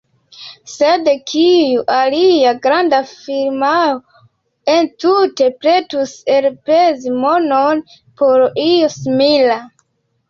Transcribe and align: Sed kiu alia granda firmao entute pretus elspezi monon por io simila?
Sed 0.75 1.09
kiu 1.31 1.81
alia 1.95 2.53
granda 2.63 3.01
firmao 3.09 3.93
entute 4.77 5.51
pretus 5.61 6.17
elspezi 6.39 7.15
monon 7.23 7.85
por 8.23 8.47
io 8.67 8.93
simila? 8.99 9.59